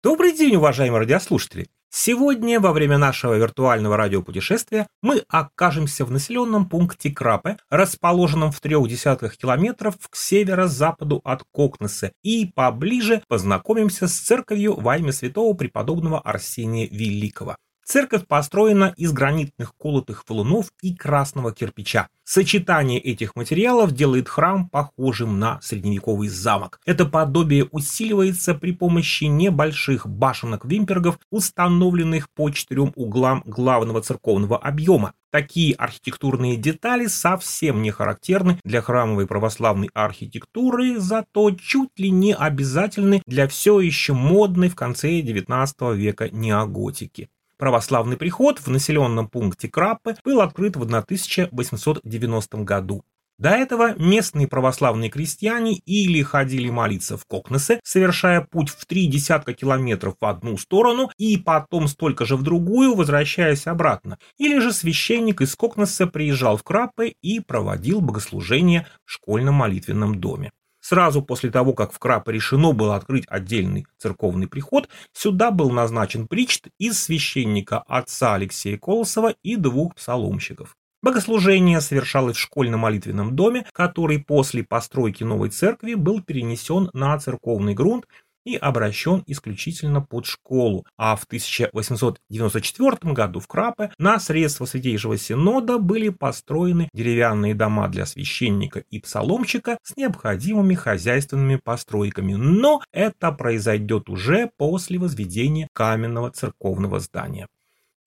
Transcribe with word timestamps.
Добрый 0.00 0.32
день, 0.32 0.54
уважаемые 0.54 1.00
радиослушатели! 1.00 1.66
Сегодня, 1.90 2.60
во 2.60 2.72
время 2.72 2.98
нашего 2.98 3.34
виртуального 3.34 3.96
радиопутешествия, 3.96 4.86
мы 5.02 5.24
окажемся 5.26 6.04
в 6.04 6.12
населенном 6.12 6.68
пункте 6.68 7.10
Крапе, 7.10 7.56
расположенном 7.68 8.52
в 8.52 8.60
трех 8.60 8.88
десятках 8.88 9.36
километров 9.36 9.96
к 10.08 10.14
северо-западу 10.14 11.20
от 11.24 11.42
Кокнеса, 11.52 12.12
и 12.22 12.46
поближе 12.54 13.24
познакомимся 13.26 14.06
с 14.06 14.12
церковью 14.12 14.78
во 14.78 14.98
имя 14.98 15.10
святого 15.10 15.52
преподобного 15.54 16.20
Арсения 16.20 16.86
Великого. 16.88 17.56
Церковь 17.90 18.26
построена 18.26 18.92
из 18.98 19.12
гранитных 19.12 19.74
колотых 19.74 20.22
валунов 20.28 20.70
и 20.82 20.94
красного 20.94 21.54
кирпича. 21.54 22.08
Сочетание 22.22 23.00
этих 23.00 23.34
материалов 23.34 23.92
делает 23.92 24.28
храм 24.28 24.68
похожим 24.68 25.38
на 25.38 25.58
средневековый 25.62 26.28
замок. 26.28 26.80
Это 26.84 27.06
подобие 27.06 27.64
усиливается 27.64 28.52
при 28.52 28.72
помощи 28.72 29.24
небольших 29.24 30.06
башенок-вимпергов, 30.06 31.18
установленных 31.30 32.28
по 32.28 32.50
четырем 32.50 32.92
углам 32.94 33.42
главного 33.46 34.02
церковного 34.02 34.58
объема. 34.58 35.14
Такие 35.30 35.74
архитектурные 35.74 36.58
детали 36.58 37.06
совсем 37.06 37.80
не 37.80 37.90
характерны 37.90 38.60
для 38.64 38.82
храмовой 38.82 39.26
православной 39.26 39.88
архитектуры, 39.94 41.00
зато 41.00 41.52
чуть 41.52 41.98
ли 41.98 42.10
не 42.10 42.34
обязательны 42.34 43.22
для 43.24 43.48
все 43.48 43.80
еще 43.80 44.12
модной 44.12 44.68
в 44.68 44.76
конце 44.76 45.22
XIX 45.22 45.96
века 45.96 46.28
неоготики. 46.28 47.30
Православный 47.58 48.16
приход 48.16 48.60
в 48.60 48.68
населенном 48.68 49.28
пункте 49.28 49.68
Краппы 49.68 50.14
был 50.24 50.40
открыт 50.40 50.76
в 50.76 50.82
1890 50.82 52.58
году. 52.58 53.04
До 53.38 53.50
этого 53.50 53.94
местные 53.96 54.48
православные 54.48 55.10
крестьяне 55.10 55.74
или 55.74 56.22
ходили 56.22 56.70
молиться 56.70 57.16
в 57.16 57.24
Кокнесе, 57.24 57.80
совершая 57.84 58.40
путь 58.40 58.68
в 58.68 58.84
три 58.86 59.06
десятка 59.06 59.54
километров 59.54 60.14
в 60.20 60.24
одну 60.24 60.56
сторону 60.56 61.10
и 61.18 61.36
потом 61.36 61.88
столько 61.88 62.24
же 62.24 62.36
в 62.36 62.42
другую, 62.42 62.94
возвращаясь 62.94 63.66
обратно, 63.66 64.18
или 64.38 64.58
же 64.58 64.72
священник 64.72 65.40
из 65.40 65.54
Кокнеса 65.54 66.06
приезжал 66.08 66.56
в 66.56 66.64
Краппы 66.64 67.14
и 67.22 67.38
проводил 67.40 68.00
богослужение 68.00 68.88
в 69.04 69.12
школьном 69.12 69.54
молитвенном 69.54 70.20
доме. 70.20 70.50
Сразу 70.88 71.20
после 71.20 71.50
того, 71.50 71.74
как 71.74 71.92
в 71.92 71.98
Крапе 71.98 72.32
решено 72.32 72.72
было 72.72 72.96
открыть 72.96 73.26
отдельный 73.28 73.86
церковный 73.98 74.46
приход, 74.48 74.88
сюда 75.12 75.50
был 75.50 75.68
назначен 75.68 76.26
причт 76.26 76.68
из 76.78 76.98
священника 76.98 77.80
отца 77.80 78.32
Алексея 78.32 78.78
Колосова 78.78 79.34
и 79.42 79.56
двух 79.56 79.96
псаломщиков. 79.96 80.76
Богослужение 81.02 81.82
совершалось 81.82 82.38
в 82.38 82.40
школьном 82.40 82.80
молитвенном 82.80 83.36
доме, 83.36 83.66
который 83.72 84.18
после 84.18 84.64
постройки 84.64 85.24
новой 85.24 85.50
церкви 85.50 85.92
был 85.92 86.22
перенесен 86.22 86.88
на 86.94 87.18
церковный 87.18 87.74
грунт 87.74 88.06
и 88.48 88.56
обращен 88.56 89.22
исключительно 89.26 90.00
под 90.00 90.24
школу, 90.24 90.86
а 90.96 91.16
в 91.16 91.24
1894 91.24 93.12
году 93.12 93.40
в 93.40 93.46
Крапе 93.46 93.90
на 93.98 94.18
средства 94.18 94.64
Святейшего 94.64 95.18
Синода 95.18 95.78
были 95.78 96.08
построены 96.08 96.88
деревянные 96.94 97.54
дома 97.54 97.88
для 97.88 98.06
священника 98.06 98.82
и 98.90 99.00
псаломщика 99.00 99.78
с 99.82 99.96
необходимыми 99.96 100.74
хозяйственными 100.74 101.56
постройками, 101.62 102.34
но 102.34 102.80
это 102.92 103.32
произойдет 103.32 104.08
уже 104.08 104.50
после 104.56 104.98
возведения 104.98 105.68
каменного 105.74 106.30
церковного 106.30 107.00
здания. 107.00 107.48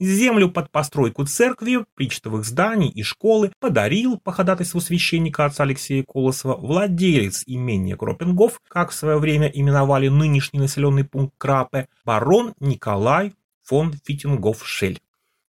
Землю 0.00 0.50
под 0.50 0.70
постройку 0.70 1.26
церкви, 1.26 1.84
причтовых 1.94 2.46
зданий 2.46 2.88
и 2.88 3.02
школы 3.02 3.52
подарил 3.60 4.18
по 4.18 4.32
ходатайству 4.32 4.80
священника 4.80 5.44
отца 5.44 5.64
Алексея 5.64 6.04
Колосова 6.04 6.56
владелец 6.56 7.42
имения 7.46 7.96
Кропенгов, 7.96 8.62
как 8.66 8.92
в 8.92 8.94
свое 8.94 9.18
время 9.18 9.48
именовали 9.48 10.08
нынешний 10.08 10.58
населенный 10.58 11.04
пункт 11.04 11.34
Крапе, 11.36 11.86
барон 12.06 12.54
Николай 12.60 13.34
фон 13.62 13.92
Фитингоф-Шель. 13.92 15.00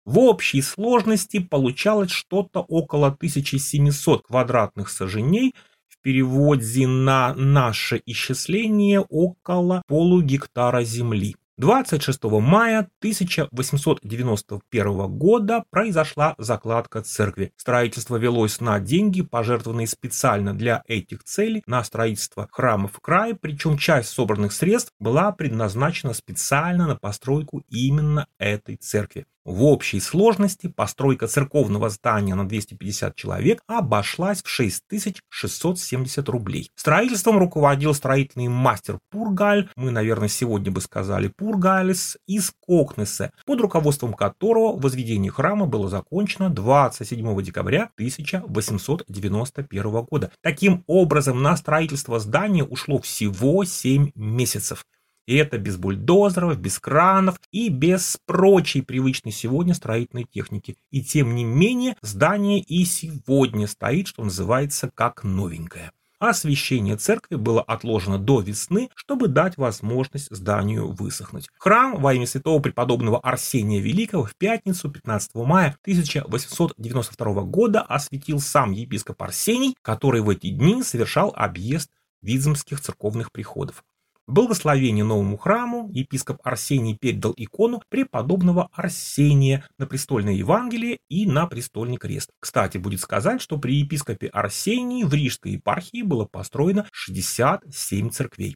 В 0.03 0.19
общей 0.19 0.61
сложности 0.61 1.39
получалось 1.39 2.11
что-то 2.11 2.59
около 2.59 3.07
1700 3.07 4.27
квадратных 4.27 4.89
саженей, 4.89 5.55
в 5.87 5.97
переводе 6.01 6.87
на 6.87 7.33
наше 7.35 8.01
исчисление 8.05 8.99
около 8.99 9.81
полугектара 9.87 10.83
земли. 10.83 11.37
26 11.61 12.23
мая 12.23 12.89
1891 13.01 15.07
года 15.15 15.63
произошла 15.69 16.33
закладка 16.39 17.03
церкви. 17.03 17.53
Строительство 17.55 18.15
велось 18.15 18.59
на 18.61 18.79
деньги, 18.79 19.21
пожертвованные 19.21 19.85
специально 19.85 20.55
для 20.55 20.81
этих 20.87 21.23
целей 21.23 21.61
на 21.67 21.83
строительство 21.83 22.49
храмов 22.51 22.93
в 22.93 22.99
крае, 22.99 23.35
причем 23.35 23.77
часть 23.77 24.09
собранных 24.09 24.53
средств 24.53 24.91
была 24.99 25.31
предназначена 25.31 26.15
специально 26.15 26.87
на 26.87 26.95
постройку 26.95 27.61
именно 27.69 28.25
этой 28.39 28.77
церкви. 28.77 29.27
В 29.43 29.63
общей 29.63 29.99
сложности 29.99 30.67
постройка 30.67 31.25
церковного 31.25 31.89
здания 31.89 32.35
на 32.35 32.47
250 32.47 33.15
человек 33.15 33.63
обошлась 33.65 34.43
в 34.43 34.47
6670 34.47 36.29
рублей. 36.29 36.69
Строительством 36.75 37.39
руководил 37.39 37.95
строительный 37.95 38.49
мастер 38.49 38.99
Пургаль, 39.09 39.67
мы, 39.75 39.89
наверное, 39.89 40.27
сегодня 40.27 40.71
бы 40.71 40.79
сказали 40.79 41.27
Пургалис, 41.35 42.17
из 42.27 42.51
Кокнеса, 42.59 43.31
под 43.47 43.61
руководством 43.61 44.13
которого 44.13 44.79
возведение 44.79 45.31
храма 45.31 45.65
было 45.65 45.89
закончено 45.89 46.51
27 46.51 47.41
декабря 47.41 47.89
1891 47.95 49.91
года. 50.03 50.31
Таким 50.43 50.83
образом, 50.85 51.41
на 51.41 51.57
строительство 51.57 52.19
здания 52.19 52.63
ушло 52.63 52.99
всего 52.99 53.63
7 53.63 54.11
месяцев. 54.13 54.85
И 55.27 55.35
это 55.35 55.57
без 55.57 55.77
бульдозеров, 55.77 56.57
без 56.59 56.79
кранов 56.79 57.39
и 57.51 57.69
без 57.69 58.17
прочей 58.25 58.81
привычной 58.81 59.31
сегодня 59.31 59.73
строительной 59.73 60.25
техники. 60.25 60.77
И 60.89 61.03
тем 61.03 61.35
не 61.35 61.43
менее 61.43 61.95
здание 62.01 62.59
и 62.59 62.85
сегодня 62.85 63.67
стоит, 63.67 64.07
что 64.07 64.23
называется, 64.23 64.91
как 64.93 65.23
новенькое. 65.23 65.91
Освящение 66.21 66.97
церкви 66.97 67.35
было 67.35 67.63
отложено 67.63 68.19
до 68.19 68.41
весны, 68.41 68.91
чтобы 68.93 69.27
дать 69.27 69.57
возможность 69.57 70.27
зданию 70.29 70.91
высохнуть. 70.91 71.49
Храм 71.57 71.99
во 71.99 72.13
имя 72.13 72.27
святого 72.27 72.61
преподобного 72.61 73.19
Арсения 73.21 73.79
Великого 73.79 74.25
в 74.25 74.35
пятницу 74.35 74.91
15 74.91 75.33
мая 75.33 75.75
1892 75.81 77.41
года 77.41 77.81
осветил 77.81 78.39
сам 78.39 78.71
епископ 78.71 79.23
Арсений, 79.23 79.75
который 79.81 80.21
в 80.21 80.29
эти 80.29 80.51
дни 80.51 80.83
совершал 80.83 81.33
объезд 81.35 81.89
Визмских 82.21 82.81
церковных 82.81 83.31
приходов. 83.31 83.83
Благословение 84.31 85.03
новому 85.03 85.35
храму 85.35 85.89
епископ 85.91 86.39
Арсений 86.45 86.95
передал 86.95 87.33
икону 87.35 87.81
преподобного 87.89 88.69
Арсения 88.71 89.67
на 89.77 89.85
престольное 89.85 90.31
Евангелие 90.31 90.99
и 91.09 91.25
на 91.25 91.47
престольный 91.47 91.97
крест. 91.97 92.29
Кстати, 92.39 92.77
будет 92.77 93.01
сказать, 93.01 93.41
что 93.41 93.57
при 93.57 93.75
епископе 93.75 94.27
Арсении 94.27 95.03
в 95.03 95.13
Рижской 95.13 95.51
епархии 95.51 96.01
было 96.01 96.23
построено 96.23 96.87
67 96.93 98.09
церквей. 98.11 98.55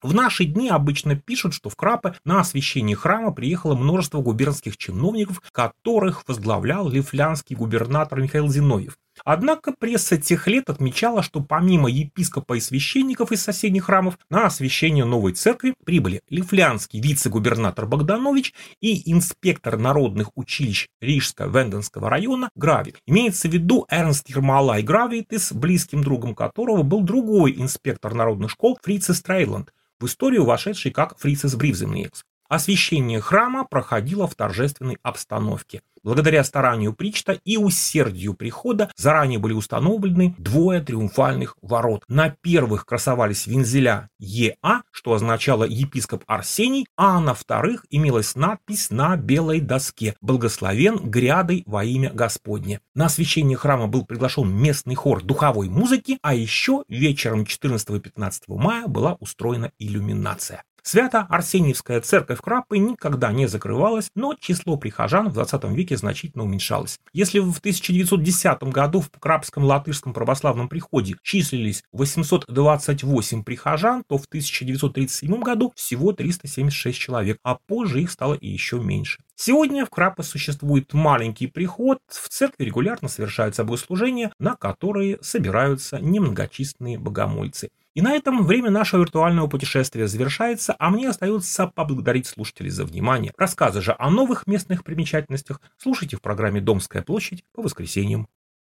В 0.00 0.14
наши 0.14 0.44
дни 0.44 0.68
обычно 0.68 1.16
пишут, 1.16 1.54
что 1.54 1.70
в 1.70 1.74
Крапе 1.74 2.14
на 2.24 2.38
освящение 2.38 2.94
храма 2.94 3.32
приехало 3.32 3.74
множество 3.74 4.20
губернских 4.20 4.76
чиновников, 4.76 5.42
которых 5.50 6.22
возглавлял 6.28 6.88
лифлянский 6.88 7.56
губернатор 7.56 8.20
Михаил 8.20 8.46
Зиновьев. 8.46 8.96
Однако 9.24 9.72
пресса 9.72 10.16
тех 10.16 10.46
лет 10.46 10.68
отмечала, 10.70 11.22
что 11.22 11.40
помимо 11.40 11.88
епископа 11.88 12.54
и 12.54 12.60
священников 12.60 13.32
из 13.32 13.42
соседних 13.42 13.84
храмов 13.84 14.18
на 14.30 14.46
освящение 14.46 15.04
новой 15.04 15.32
церкви 15.32 15.74
прибыли 15.84 16.20
лифлянский 16.28 17.00
вице-губернатор 17.00 17.86
Богданович 17.86 18.54
и 18.80 19.10
инспектор 19.10 19.78
народных 19.78 20.30
училищ 20.34 20.88
Рижско-Венденского 21.00 22.08
района 22.08 22.50
Грави. 22.54 22.94
Имеется 23.06 23.48
в 23.48 23.52
виду 23.52 23.86
Эрнст 23.88 24.28
Ермолай 24.28 24.82
Гравитис, 24.82 25.52
близким 25.52 26.02
другом 26.02 26.34
которого 26.34 26.82
был 26.82 27.00
другой 27.00 27.54
инспектор 27.56 28.14
народных 28.14 28.50
школ 28.50 28.78
Фрицис 28.82 29.22
Трейланд, 29.22 29.72
в 29.98 30.06
историю 30.06 30.44
вошедший 30.44 30.90
как 30.90 31.18
Фрицис 31.18 31.54
Бривземниекс. 31.54 32.24
Освящение 32.48 33.20
храма 33.20 33.64
проходило 33.64 34.26
в 34.26 34.34
торжественной 34.34 34.98
обстановке. 35.02 35.82
Благодаря 36.06 36.44
старанию 36.44 36.92
Причта 36.92 37.32
и 37.44 37.56
усердию 37.56 38.34
прихода 38.34 38.92
заранее 38.94 39.40
были 39.40 39.54
установлены 39.54 40.36
двое 40.38 40.80
триумфальных 40.80 41.56
ворот. 41.62 42.04
На 42.06 42.30
первых 42.30 42.86
красовались 42.86 43.48
вензеля 43.48 44.08
ЕА, 44.20 44.82
что 44.92 45.14
означало 45.14 45.64
епископ 45.64 46.22
Арсений, 46.28 46.86
а 46.96 47.18
на 47.18 47.34
вторых 47.34 47.86
имелась 47.90 48.36
надпись 48.36 48.90
на 48.90 49.16
белой 49.16 49.60
доске 49.60 50.14
«Благословен 50.20 50.98
грядой 50.98 51.64
во 51.66 51.82
имя 51.82 52.12
Господне». 52.12 52.80
На 52.94 53.06
освящение 53.06 53.56
храма 53.56 53.88
был 53.88 54.04
приглашен 54.06 54.48
местный 54.48 54.94
хор 54.94 55.24
духовой 55.24 55.68
музыки, 55.68 56.20
а 56.22 56.34
еще 56.34 56.84
вечером 56.88 57.46
14 57.46 57.90
и 57.90 57.98
15 57.98 58.44
мая 58.46 58.86
была 58.86 59.16
устроена 59.18 59.72
иллюминация. 59.80 60.62
Свято-Арсеньевская 60.88 62.00
церковь 62.00 62.40
Крапы 62.40 62.78
никогда 62.78 63.32
не 63.32 63.48
закрывалась, 63.48 64.08
но 64.14 64.34
число 64.38 64.76
прихожан 64.76 65.28
в 65.28 65.32
20 65.32 65.64
веке 65.64 65.96
значительно 65.96 66.44
уменьшалось. 66.44 67.00
Если 67.12 67.40
в 67.40 67.58
1910 67.58 68.62
году 68.62 69.00
в 69.00 69.10
Крапском 69.18 69.64
латышском 69.64 70.14
православном 70.14 70.68
приходе 70.68 71.16
числились 71.24 71.82
828 71.90 73.42
прихожан, 73.42 74.04
то 74.06 74.16
в 74.16 74.26
1937 74.26 75.40
году 75.40 75.72
всего 75.74 76.12
376 76.12 76.96
человек, 76.96 77.38
а 77.42 77.58
позже 77.66 78.02
их 78.02 78.12
стало 78.12 78.38
еще 78.40 78.78
меньше. 78.78 79.18
Сегодня 79.34 79.86
в 79.86 79.90
Крапе 79.90 80.22
существует 80.22 80.92
маленький 80.92 81.48
приход, 81.48 81.98
в 82.06 82.28
церкви 82.28 82.62
регулярно 82.62 83.08
совершаются 83.08 83.64
богослужения, 83.64 84.30
на 84.38 84.54
которые 84.54 85.18
собираются 85.20 85.98
немногочисленные 85.98 86.96
богомольцы. 86.96 87.70
И 87.96 88.02
на 88.02 88.12
этом 88.12 88.44
время 88.44 88.68
нашего 88.68 89.00
виртуального 89.00 89.46
путешествия 89.46 90.06
завершается, 90.06 90.76
а 90.78 90.90
мне 90.90 91.08
остается 91.08 91.68
поблагодарить 91.68 92.26
слушателей 92.26 92.68
за 92.68 92.84
внимание. 92.84 93.32
Рассказы 93.38 93.80
же 93.80 93.96
о 93.98 94.10
новых 94.10 94.46
местных 94.46 94.84
примечательностях 94.84 95.62
слушайте 95.78 96.18
в 96.18 96.20
программе 96.20 96.60
«Домская 96.60 97.00
площадь» 97.00 97.42
по 97.54 97.62
воскресеньям. 97.62 98.28